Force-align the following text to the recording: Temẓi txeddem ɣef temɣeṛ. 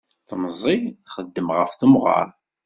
Temẓi 0.27 0.75
txeddem 1.03 1.47
ɣef 1.57 1.71
temɣeṛ. 1.79 2.27